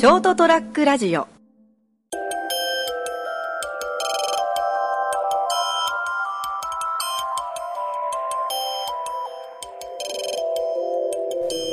[0.00, 1.28] ショートトラックラジオ。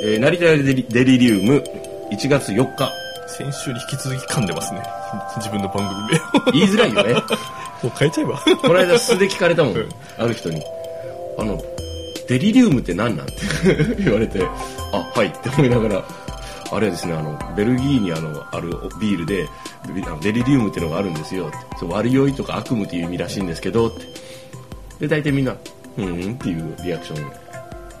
[0.04, 1.64] えー、成田デリデリリウム
[2.12, 2.92] 1月4日。
[3.28, 4.82] 先週に引き続き噛んでますね。
[5.38, 6.52] 自分の番組名を。
[6.52, 7.14] 言いづらいよね。
[7.82, 8.38] もう変えちゃえば。
[8.60, 9.74] この間素で聞かれたもん。
[9.74, 9.88] うん。
[10.18, 10.62] ある人に。
[11.38, 11.58] あの
[12.28, 13.26] デリリウムって何なん？
[13.26, 13.32] て
[14.00, 14.42] 言われて。
[14.92, 15.28] あはい。
[15.28, 16.04] って思いながら
[16.70, 19.48] あれはですねあのベルギーにあのあるビールで
[20.20, 21.50] デリリウムってのがあるんですよ。
[21.78, 24.06] そう悪酔いとか悪夢っていう意味らしいんですけどって。
[25.00, 25.56] で大体みんな
[25.96, 27.30] うんうんっていうリアクション。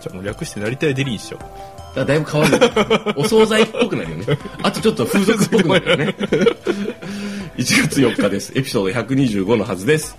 [0.00, 1.96] じゃあもう略してなりたいデリにしよう。
[1.96, 2.58] だだいぶ変わる。
[3.16, 4.38] お惣菜っぽくなるよね。
[4.62, 6.16] あとちょっと風俗っぽくなるよね。
[7.56, 8.52] 1月4日です。
[8.54, 10.16] エピソード125のはずです。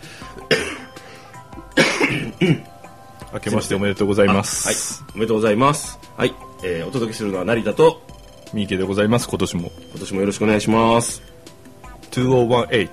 [3.32, 4.44] 明けましておめでとうございまはい。
[4.44, 5.04] す。
[5.14, 6.00] おめでとうございます。
[6.18, 8.02] はい、えーお届けするのは成田と
[8.54, 9.72] 三池でございます、今年も。
[9.92, 11.22] 今年もよろしくお願いします
[12.12, 12.90] 2018。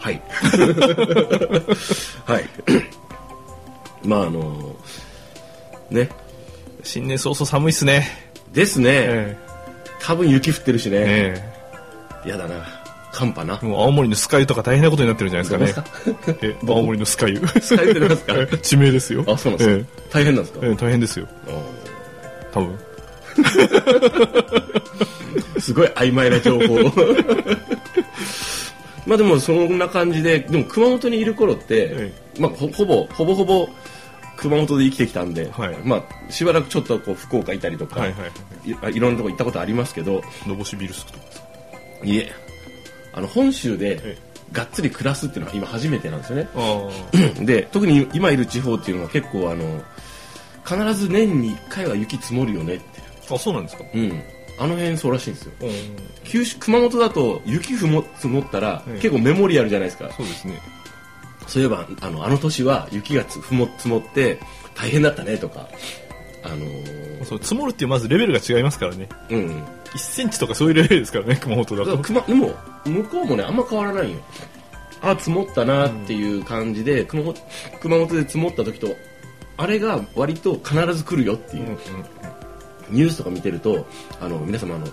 [0.00, 0.22] はい
[2.24, 2.44] はい
[4.04, 4.76] まああの
[5.90, 6.08] ね
[6.84, 8.06] 新年早々寒いっすね。
[8.52, 9.36] ですね、え
[10.00, 10.98] 多分雪降ってるしえね
[12.24, 12.64] えやだな
[13.12, 15.84] 寒波なえもう青森のスカイとか大変なことになってるんじゃないですか
[16.26, 16.38] どね。
[16.42, 17.36] え青森のスカイ。
[17.60, 18.34] スカイってなんですか？
[18.62, 19.24] 地名ですよ。
[19.26, 21.26] あそうなんですか、大変なんですか、ええええ大変ですよ。
[22.54, 22.78] 多分。
[25.60, 26.76] すごい曖昧な情報
[29.06, 33.68] まあでもそんな感じででも熊本にいる頃って、えまあ、ほほぼほぼほぼ
[34.36, 35.76] 熊本で生きてきたんで、はい。
[35.82, 38.16] まあ、しばらくちょっとこう福岡いたりとか、はいは
[38.64, 38.70] い。
[38.70, 38.76] い。
[38.82, 41.24] あいろんなとこ行ったことありますけどのぼしビルスクとか。
[42.04, 42.32] いえ
[43.12, 44.16] あの本州でえ
[44.52, 46.48] がっつり暮らすっていうのは今初めてなんですよね。
[46.54, 46.88] あ
[47.44, 49.82] で特に今いる地方っていうのは結構あの
[50.64, 52.97] 必ず年に1回は雪積もるよねって
[53.30, 53.36] あ。
[53.36, 53.84] あ、そうなんですか？
[53.94, 54.22] うん。
[54.60, 55.52] あの辺そうらしいんですよ。
[55.62, 55.70] うん。
[56.24, 60.10] 九州熊本だと雪ふも積もったら、ええ結構メモリアルじゃないですか。
[60.16, 60.60] そうですね。
[61.46, 64.38] そういえばあのあの年は雪がつふも積もって
[64.74, 65.68] 大変だったねとか。
[66.44, 69.08] あのーそう積もるっていうまずレベルが違いますからね。
[69.30, 69.64] うん。
[69.92, 71.96] 1センチとかそういうレベルですからね、熊本だと。
[72.26, 74.18] でも向こうもねあんま変わらないよ。
[75.02, 77.34] あ積もったなっていう感じで、熊本
[77.80, 78.88] 熊本で積もった時と
[79.56, 81.78] あれが割と必ず来るよっていう、うんうん
[82.90, 83.86] ニュースとか見てると
[84.20, 84.86] あの皆様あの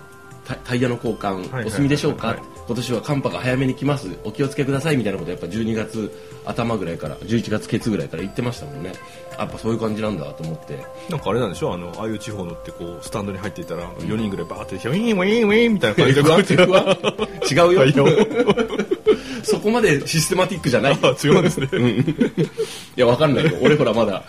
[0.44, 2.36] タタイヤの交換はいお済みでしょうか、
[2.66, 4.16] 今年は寒波が早めに来ます。
[4.24, 6.12] お気をつけくださいみたいなことやっぱ12月
[6.44, 8.92] 頭ぐらいから11月ケツぐらいから言ってましたもんね
[9.38, 10.84] やっぱそういう感じなんだと思って。
[11.10, 16.54] なんかあれなんでしょあの、ああいう地方のってこう、スタンドに入っていたら、4人ぐらいバーって、ウィーンウィーンウィーンみたいな感じで こうやって。
[17.54, 18.06] 違うよ。
[19.42, 20.98] そこまでシステマティックじゃない。
[21.02, 21.68] あ違うんですね。
[22.96, 23.52] いや、わかんないよ。
[23.62, 24.24] 俺ほらまだ、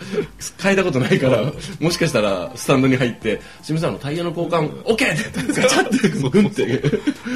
[0.62, 5.42] 変えたことないから、もしかしたら、スタンドに入って、すみません、あの、タイヤの交換、オッケー！
[5.42, 6.82] って、ガチャって、グンって。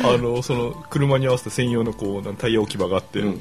[0.05, 3.41] あの、その、車に合わせた専用のこう、タイヤ置き場があって、うん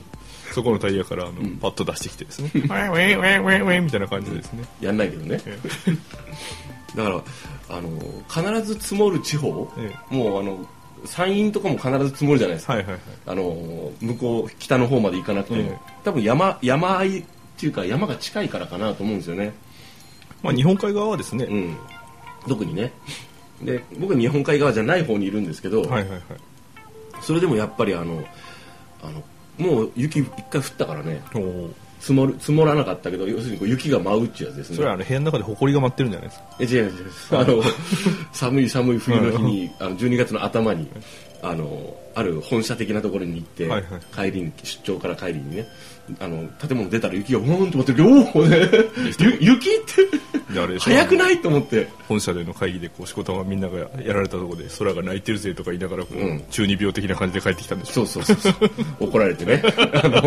[0.54, 4.64] そこのタイヤからあの、パッと出してきてですね、 ウィーンウィーンウィーンウィーンウィーンみたいな感じでですね。
[4.80, 5.40] やんないけどね。
[6.96, 7.24] だから、
[7.70, 10.68] あの、必ず積もる地方、えもう、あの、
[11.06, 12.74] 山陰とかも必ず積もるじゃないですか。
[12.74, 13.02] はいはいはい。
[13.28, 17.24] あの、向こう、北の方まで行かなくても、ええ多分山、山あいっ
[17.58, 19.54] ていうか、山が近いからかなと思うんですよね。
[20.44, 21.78] まあ、日本海側はですね、うん。
[22.48, 22.92] 特にね。
[23.62, 26.22] で、僕は日本海側じゃない方にいるんですけど、はいはいはい。
[27.22, 28.24] それでもやっぱりあの
[29.04, 29.24] あの
[29.58, 31.22] もう雪一回降ったからね。
[32.00, 34.76] 積もる積もらなかったけど要するにこう雪が舞うっていうやつですね。
[34.78, 36.46] それはあの、部屋の中で埃が舞ってるんじゃないですか？
[36.60, 36.90] え違う違う。
[36.90, 37.64] 違うあの
[38.34, 40.90] 寒い寒い冬の日にあの12月の頭に
[41.42, 45.68] あのある本社的なところに行って、はい帰りに出張から帰りにね
[46.20, 48.06] あの建物出たら雪がボーンと待ってお
[48.40, 48.70] おね
[49.20, 51.88] ゆ雪って早くないと思って。
[52.08, 56.44] 本社での会議でこう仕事がみんながやられたところで空が泣いてるぜとか言いながらこう、うん。
[56.50, 58.54] 中二病的な感じで帰ってきたんでしょそうそうそう。
[58.54, 58.72] そう
[59.08, 59.64] 怒られてね。
[60.04, 60.22] あの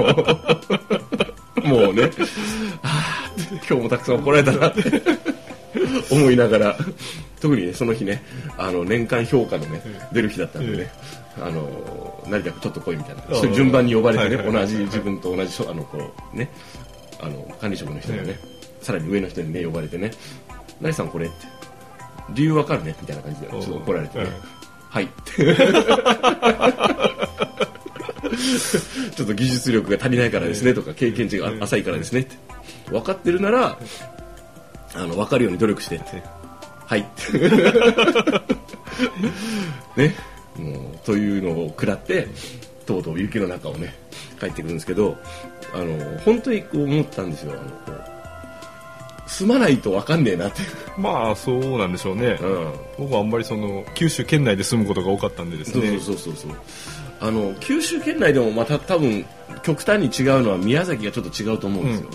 [1.69, 2.11] もうね
[2.83, 4.81] あー今日もたくさん怒られたなって。
[6.11, 6.77] 思いながら
[7.45, 8.23] 特にねその日ね
[8.57, 9.83] あの年間評価のね
[10.13, 10.91] 出る日だったんでね、
[11.37, 13.23] あの成田君ちょっと来いみたいな。
[13.55, 15.99] 順番に呼ばれてね、同じ自分と同じあのこ
[16.33, 16.49] うね
[17.21, 18.39] あの管理職の人がね、
[18.81, 20.11] さらに上の人にね呼ばれてね
[20.81, 21.35] 「成田さんこれ」って
[22.33, 24.25] 「理由わかるね」みたいな感じでちょっと怒られてね。
[24.25, 24.31] うん
[24.89, 25.09] 「はい」
[29.15, 32.37] ちょっと技術力が足りないからですねとか経験値が浅いからですねって。
[32.89, 33.79] 分かってるなら
[34.95, 36.23] あの分かるように努力してって
[36.87, 37.07] はい。
[39.97, 40.15] ね。
[40.57, 42.29] もうというのを食らって
[42.87, 43.95] とうとう雪の中をね
[44.39, 45.17] 帰ってくるんですけど
[45.75, 47.53] あの本当にこう思ったんですよ。
[47.53, 48.15] あのこう
[49.27, 50.61] 住まないと分かんねえなって。
[50.97, 52.73] まあそうなんでしょうね、うん。
[52.99, 56.51] 僕はあんまりその九州県内で住むことが多かったんでですそうねそうそうそう。
[57.21, 59.25] あの九州県内でもまた多分
[59.63, 62.09] 極端に違うのは宮崎がちょっと違うと思うんですよ、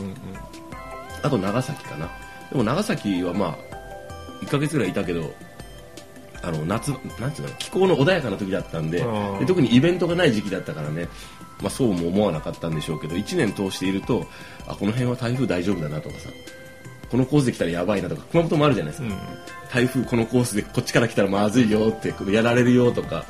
[1.24, 2.10] あと長崎かな。
[2.52, 3.69] でも長崎はまあ
[4.42, 5.34] 1ヶ月ぐらいいたけど
[6.42, 6.90] あの夏
[7.20, 9.06] なんていうの気候の穏やかな時だったんで
[9.40, 11.08] で特にイベントがない時期だったからね、
[11.62, 14.26] まあ、そうも思わなかったんでしょうけど1年通していると
[14.68, 16.30] あこの辺は台風大丈夫だなとかさ
[17.10, 19.14] このコースで来たらやばいなとか熊本もあるじゃないですか、うん。
[19.14, 19.20] うん
[19.70, 23.26] 台風このコースでこっちから来たらまずいよってやられるよとか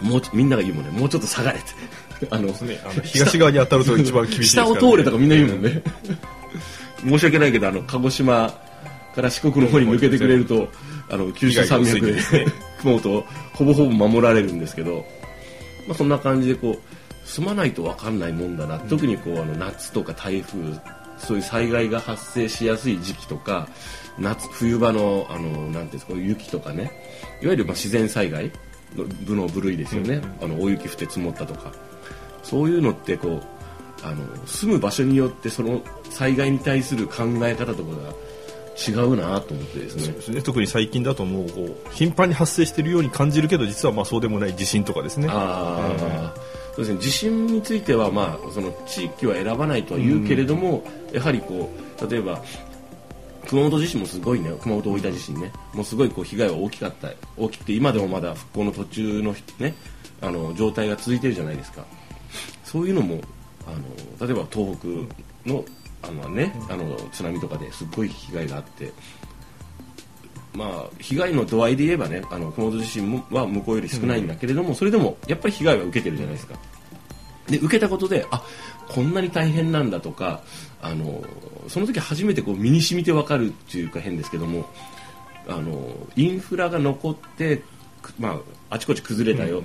[0.00, 0.90] もうちみんなが言うもんね。
[0.98, 2.26] もうちょっと下がれって。
[2.30, 2.80] あのね。
[2.82, 5.82] あの東側に当たると一番厳しいね、下を通れとかみんな言うもんね。
[7.04, 8.54] 申し訳ないけどあの鹿児島
[9.14, 10.68] から四国の方に抜けてくれると
[11.08, 12.14] あの九州山脈で
[12.80, 15.04] 熊本ほぼほぼ守られるんですけど、
[15.86, 20.58] まあ、そんな感じでこう住まないと分かんないもんだな、特にこうあの夏とか台風
[21.18, 23.68] そういう災害が発生しやすい時期とか
[24.18, 26.90] 夏冬場のあのなんていうんですか雪とかね。
[27.42, 28.50] いわゆるまあ自然災害
[28.96, 31.72] の部の部類ですよね、あの大雪降って積もったとか。
[32.42, 38.14] そういうのってこうあの住む場所によってその災害に対する考え方とかが
[38.76, 40.34] 違うなと思ってですね。
[40.36, 40.42] ね。
[40.42, 45.28] 特に最近だともうこう頻繁に発生しているように感じるけど実はまあそうでもない地震とかですね。
[45.30, 46.34] ああ、
[46.74, 47.00] そうですね。
[47.00, 51.70] 地震についてはまあその地域は選ばないとは言うけれども、やはりこ
[52.00, 52.42] う例えば
[53.48, 54.52] 熊本地震もすごいね。
[54.60, 55.52] 熊本大分地震ね。
[55.74, 57.10] もうすごいこう被害は大きかった。
[57.36, 59.74] 大きくて今でもまだ復興の途中のね
[60.20, 61.84] あの状態が続いてるじゃないですか。
[62.64, 63.20] そういうのも
[63.66, 64.88] あの例えば東北
[65.50, 65.64] の
[66.02, 68.92] あの、ね、あの津波とかですっごい被害があって
[70.52, 76.56] まあ、被害の度合いで言えばねあの熊本地震もは向こうより少ないんだけれども、それでもやっぱり被害は受けてるじゃないですか。
[77.48, 78.42] で受けたことであ
[78.88, 80.42] こんなに大変なんだとか
[80.82, 81.22] あの
[81.68, 84.66] その時初めてこう身に染みて分かるっていうか変ですけども
[85.48, 87.62] あのインフラが残って、
[88.02, 89.62] くまあ、あちこち崩れたよ、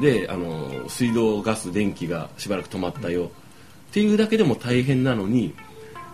[0.00, 3.30] であの水道ガス電気がしばらく止まったよ、
[3.92, 5.54] っていうだけでも大変なのに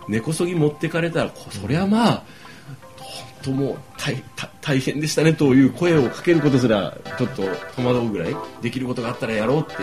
[0.09, 2.23] 根こそぎ持ってかれたらこそりゃまあ
[2.97, 3.77] 本当もう
[4.59, 7.43] 大変でしたねという声をかけることすらちょっと
[7.77, 9.75] 戸惑うぐらいできることがあったらやろうって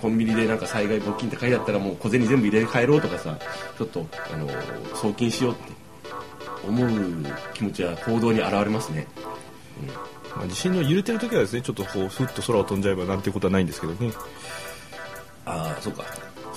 [0.00, 3.36] コンビニでなんか災害募金って書いてあったらもう小銭全部入れて帰ろうとかさ
[3.76, 4.48] ちょっとあの
[4.94, 5.72] 送金しようって
[6.68, 6.90] 思う
[7.52, 9.08] 気持ちは行動に現れますね。
[10.36, 14.12] まあ、地震の揺れてる時はですねちょっとこうふっと空を飛んじゃえばなんてことはないんですけどね。
[15.44, 16.04] ああそうか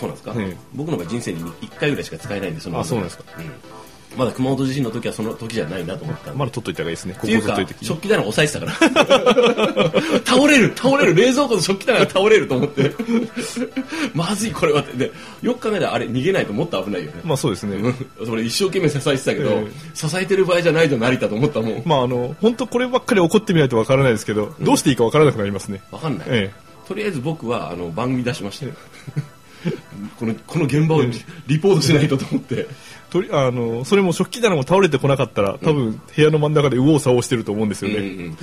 [0.02, 4.18] そうなんですか、ね僕の場合人生に1回ぐらいしか使えないんでそのあそうなんですか、うん。
[4.18, 9.92] まだ熊本地震の時はその時じゃないなと思ったまだ取っといた方がいいですねここ取っといて食器棚押さえてたから。
[10.26, 12.92] 倒れる倒れる冷蔵庫の食器棚が倒れると思って。
[14.16, 14.98] まずいこれはって。
[14.98, 15.12] で
[15.44, 17.22] よく考えたらあれ逃げないともっと危ないよね。
[17.24, 17.78] まあそうですね。
[18.26, 21.84] それ一生懸命支えてたけど、え支えてる場合じゃないと成田と思ったもん。
[21.86, 25.82] まああの本当こればっかり起こってみないとわからないですけど、どうしていいかわからなくなりますね。
[25.92, 26.52] わかんない、え
[26.88, 28.66] とりあえず僕はあの番組出しました。
[28.66, 28.74] よ
[30.20, 31.02] このこの現場を
[31.48, 32.68] リポートしないとと思って。
[33.12, 38.38] とりあのそれも食器棚も倒れてこなかったら多分部屋の真ん中で右往左往してると思うんですよね、うんうん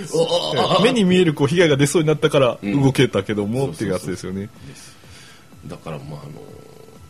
[0.82, 2.82] 目に見えるこう被害が出そうになったからん。
[2.82, 3.74] 動けたけども、そうそうそう。
[3.74, 4.50] っていうやつですよね。
[5.66, 6.32] だからまああの、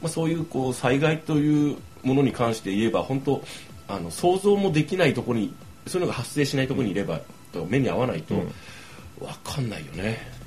[0.00, 3.42] まあ、そういうこう災害というものに関して言えば本当
[3.88, 5.52] あの想像もできないところに
[5.86, 7.20] そういうのが発生しないところにいれば、
[7.52, 8.52] と目に合わないとうん。
[9.18, 10.37] 分かんないよね。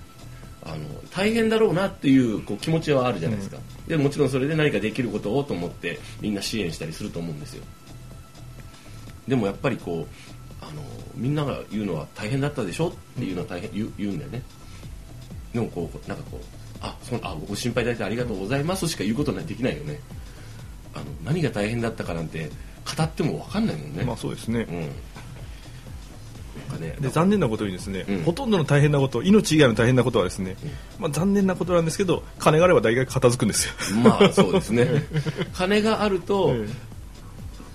[0.64, 0.78] あの
[1.10, 7.64] 大変だろうなっていうこう気持ちはあるじゃないですか、でもちろんそれで何かできることをと思ってみんな支援したりすると思うんですよ。
[9.28, 10.82] でもやっぱりこうあの
[11.16, 14.44] みんなが言うのは大変だったでしょっていうのは大変言う言うんだよね。
[15.54, 16.46] でもこうなんかこう
[16.82, 20.00] あそのあご心配いただいてありがとうございますしか言うことはできないよね。
[20.94, 22.50] あの何が大変だったかなんて
[22.98, 24.90] 語っても分かんないもんね、まあそうですね、うん
[27.02, 28.24] で残念なことにですね、うん。
[28.24, 30.56] ほとんどの大変なこと命以外の大変なことはですね、
[31.00, 33.74] まあ、残念なことなんですけど金があれば大概片付くんですよ。
[34.04, 34.88] まあそうですね。
[35.54, 36.68] 金があると、え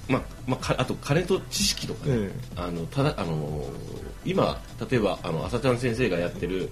[0.09, 3.65] まあまあ、かあと金と知識とかね、えあのただあの
[4.25, 6.71] 今例えばあの朝ちゃん先生がやってる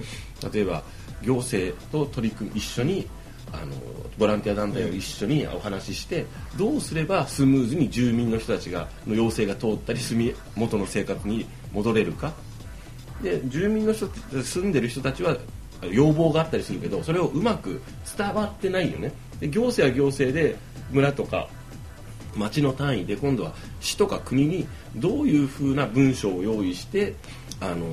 [0.53, 0.83] 例えば
[1.23, 3.09] 行政と取り組み一緒に
[3.53, 3.73] あの
[4.19, 12.33] ボランティア団体と一緒にお話ししてどうすればスムーズに住民の人たちがの要請が通ったり住み元の生活に戻れるか。
[13.23, 14.09] で住民の人
[14.43, 15.37] 住んでる人たちは
[15.91, 17.81] 要望があったりするけどそれをうまく
[18.17, 19.13] 伝わってないよね。
[19.41, 20.57] で行政は行政で
[20.91, 21.49] 村とか
[22.37, 27.15] 町の単位で今度は市とか国にどういうふうな文章を用意して
[27.61, 27.87] あの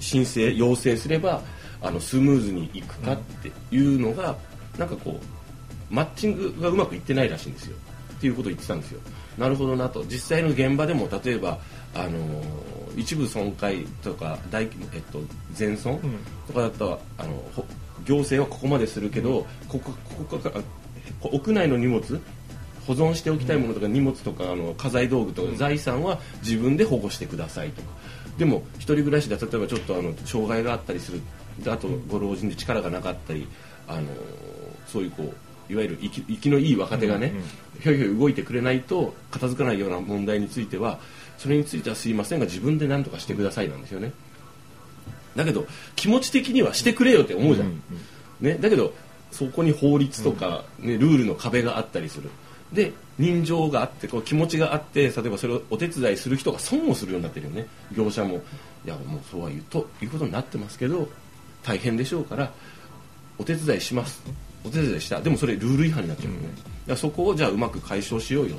[0.00, 1.42] 申請要請すれば
[1.82, 4.36] あのスムーズにいくかっていうのが
[4.78, 7.76] なんかこうマッチングがうまくいってないらしいんですよ。
[8.16, 9.00] っていうことを言ってたんですよ。
[9.38, 10.04] なるほどなと。
[10.04, 11.58] 実際の現場でも例えば
[11.94, 12.42] あの
[12.96, 14.66] 一部損壊とか大、え
[14.98, 15.20] っと、
[15.52, 16.00] 全損
[16.46, 17.42] とかだったら、あの
[18.04, 19.92] 行政はここまでするけど、ここ
[20.28, 20.38] こ
[21.20, 22.20] こ屋内の荷物
[22.86, 27.88] 保存しておきたいものとか荷物とかあの家財道具とか財産は自分で保護してくださいとか。
[28.38, 31.20] でも一人暮らしで例えばちょっとあの障害があったりする
[31.66, 33.48] あとご老人で力がなかったり
[33.88, 34.08] あの
[34.86, 35.34] そういうこ
[35.68, 37.32] ういわゆる生き生きのいい若手がね、
[37.80, 41.00] ひょいひょい動いてくれないと片付かないような問題については
[41.38, 44.12] それについてはすいませんが自分で何とかしてくださいなんですよね。
[45.34, 47.82] だけど気持ち的にはしてくれよって思うじゃん、
[48.40, 48.94] ね、だけど
[49.32, 52.30] そこに法律とか、ね、ルールの壁があったりする。
[52.72, 57.66] で人情があってこう気持ちがあって例えばそれをお手伝いする人が損をするようになってるよね。
[57.96, 58.42] 業者も
[58.84, 61.08] いやもうそうは言うということになってますけど
[61.66, 62.52] 大変でしょうから
[63.38, 64.22] お手伝いします。
[64.64, 65.20] お手伝いした。
[65.20, 66.48] でもそれルール違反になっちゃうよね、
[66.88, 68.56] うん、そこをじゃあうまく解消しようよ。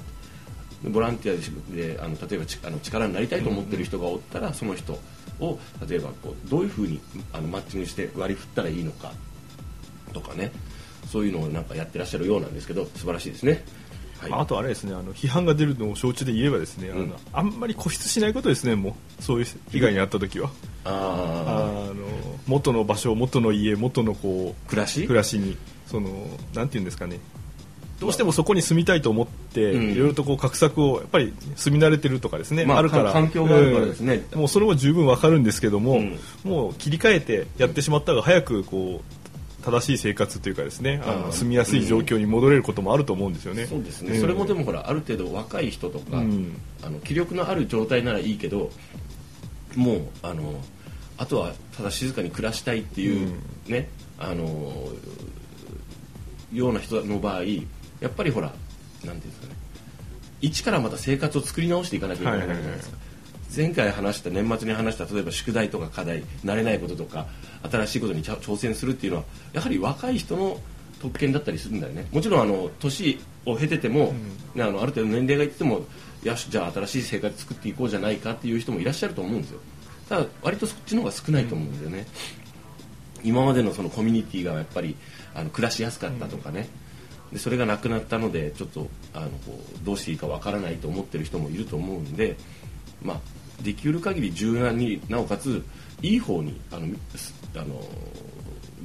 [0.84, 5.00] ボランティアであの例えばちあの力になりたいと思ってる人がおったら、その人
[5.40, 7.00] を例えばこうどういうふうに
[7.34, 9.12] あのマッチングして割り振ったらいいのか
[10.14, 10.52] とかね。
[11.08, 13.64] そういうのをなんかやってらっしゃるようなんですけど素晴らしいですね。
[14.20, 19.24] はい、あとあれですねあの批判が出るのを承知で言えばですね、うん、あのあんまり固執しないことですねもう。
[19.24, 20.52] そういう被害に遭った時は、
[20.84, 25.06] あの元の場所元の家元のこう暮らし？
[25.06, 26.10] 暮らしにその
[26.54, 27.20] なんていうんですかね。
[28.00, 33.12] どうしてもそこに住みたいと思って、いろいろとこう画策をやっぱり住み慣れてるとかですね、まあ、あるから。
[33.12, 43.66] 環境があるからですね、うん、もうそれも十分わかるんですけども、うん、もう切り替えてやってしまった方が早くこう正しい生活というかですねあの住みやすい状況に戻れることもあると思うんですよね。
[43.66, 48.70] そうですね、それもでもほらある程度若い人とか、あの気力のある状態ならいいけど
[49.76, 50.54] もうあの
[51.18, 53.36] あとはただ静かに暮らしたいっていう
[53.68, 54.90] ね、あの
[56.54, 57.44] ような人の場合
[58.00, 58.54] やっぱりほら
[59.04, 59.56] なんていうんですかね
[60.42, 62.98] 一からまた生活を作り直していかなきゃいけないじゃないですか。
[63.56, 67.28] 前回話した年末に話した例えば宿題とか課題慣れないこととか
[67.72, 70.60] 新しいことに挑戦するっていうのはやはり若い人の
[71.02, 72.08] 特権だったりするんだよね。
[72.12, 74.14] もちろんあの年を経てても、
[74.56, 75.86] うん、あのある程度年齢がいっても
[76.24, 79.60] よしじゃあ新しい生活作っていこうじゃないかっていう人もいらっしゃると思うんですよ
[80.10, 82.06] ただ割とそっちの方が少ないと思うんですよね、
[83.24, 84.96] うん、今までのそのコミュニティがやっぱり
[85.36, 86.70] あの暮らしやすかったとかね、
[87.30, 92.38] うん、でそれがなくなったのでちょっとあのこうどうしていいかわからないと思ってる人もいると思うんで
[93.02, 93.20] まあ
[93.62, 95.64] できる限り柔軟になおかつ
[96.02, 96.88] いい方にあの
[97.56, 97.82] あの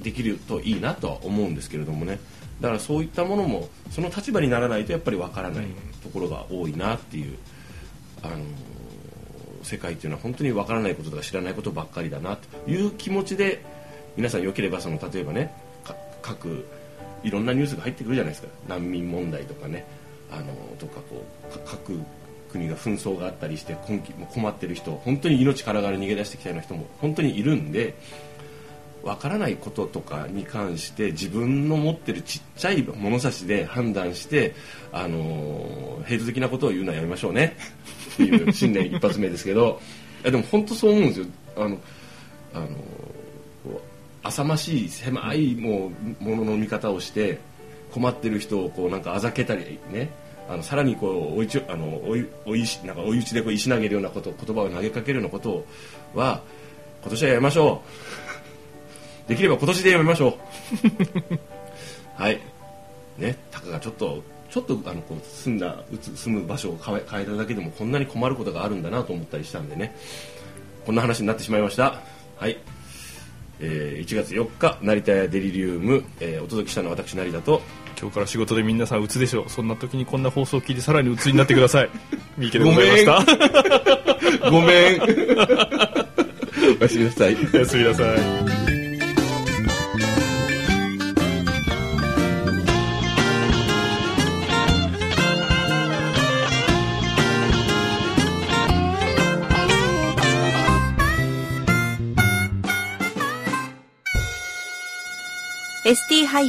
[0.02, 2.18] できるといいなとは思うんですけれどもね。
[2.60, 5.66] だからそういったものもその立場にならないとやっぱりわからない
[6.02, 7.36] ところが多いなっていう、
[8.22, 8.36] あの
[9.62, 13.64] 世界っていうのは本当にわからないこととか知らないことばっかりだなという気持ちで
[14.16, 15.54] 皆さんよければその例えばね
[16.20, 16.66] 各
[17.24, 18.48] いろんなニュースが入ってくるじゃないですか。
[18.68, 19.86] 難民問題とかね
[20.30, 21.98] あのとかこう各
[22.50, 27.94] 国が紛争があったりして今季も困ってる人本当に命からがら逃げ出してきたような人も本当にいるんで
[29.02, 34.54] わからないこととかに関して自分の持ってるちっちゃい物差しで判断して
[34.92, 37.56] あのヘイト的なことを言うのはやめましょうね。
[38.14, 39.80] っていう新年一発目ですけど
[40.22, 41.26] いやでも本当そう思うんですよ。
[41.56, 41.78] あの
[42.54, 42.68] あの
[44.22, 45.90] 浅ましい狭いも
[46.20, 47.38] うものの見方をして
[47.92, 50.10] 困ってる人をこうなんかあざけたりね。
[50.48, 55.64] あのさらにこう追いちあの追い追いなんか追い打ちでこう石投げるようなこと言葉を投げかけるようなこと
[56.14, 56.42] は
[57.02, 57.82] 今年はやめましょ
[59.26, 59.28] う。
[59.28, 60.36] できれば今年でやめましょ
[62.18, 62.20] う。
[62.20, 62.40] はい。
[63.18, 63.36] ね。
[63.50, 64.22] たかがちょっと
[64.52, 65.76] ちょっとあのこう住んだ
[66.14, 69.96] 住む場所を変え変えただけでもこんなに困ることがあるんだなと思ったりしたんでね。
[70.84, 72.00] こんな話になってしまいました。
[72.36, 72.58] はい。
[73.60, 77.62] えー、1月4日成田屋デリリウム、えー、お届けしたのは私成田と
[77.98, 79.48] 今日から仕事で皆さん打つでしょう。
[79.48, 81.88] そんな時にこんな放送を聞いてさらに鬱になってください。
[82.36, 84.50] 三池でございました。
[84.50, 85.00] ごめん。
[86.78, 87.36] おやすみなさい。
[87.54, 88.81] おやすみなさい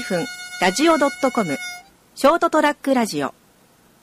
[0.02, 0.26] ST-
[0.62, 1.58] ラジオ .com
[2.16, 3.34] ショートトラックラジオ。